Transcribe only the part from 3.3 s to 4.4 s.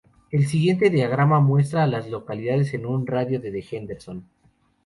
de de Henderson.